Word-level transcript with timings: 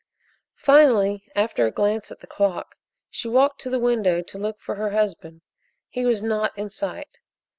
Finally, 0.55 1.27
after 1.35 1.67
a 1.67 1.71
glance 1.71 2.11
at 2.11 2.21
the 2.21 2.25
clock, 2.25 2.75
she 3.11 3.27
walked 3.27 3.61
to 3.61 3.69
the 3.69 3.77
window 3.77 4.19
to 4.23 4.39
look 4.39 4.59
for 4.59 4.73
her 4.73 4.89
husband. 4.89 5.43
He 5.89 6.07
was 6.07 6.23
not 6.23 6.57
in 6.57 6.71
sight. 6.71 7.19